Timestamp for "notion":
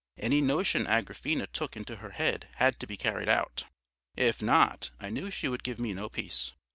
0.41-0.85